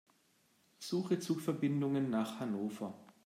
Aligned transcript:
Suche 0.79 1.19
Zugverbindungen 1.19 2.09
nach 2.09 2.39
Hannover. 2.39 2.95